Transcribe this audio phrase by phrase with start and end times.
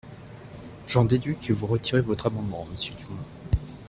[0.87, 3.21] J’en déduis que vous retirez votre amendement, monsieur Dumont.